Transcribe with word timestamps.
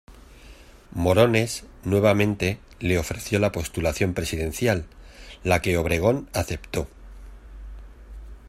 Morones, 0.93 1.63
nuevamente, 1.83 2.57
le 2.79 2.97
ofreció 2.97 3.37
la 3.37 3.51
postulación 3.51 4.15
presidencial, 4.15 4.87
la 5.43 5.61
que 5.61 5.77
Obregón 5.77 6.27
aceptó. 6.33 6.87